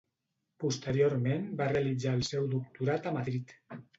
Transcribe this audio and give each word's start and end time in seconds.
Posteriorment 0.63 1.43
va 1.59 1.67
realitzar 1.73 2.15
el 2.21 2.25
seu 2.31 2.49
doctorat 2.57 3.09
a 3.11 3.13
Madrid. 3.21 3.57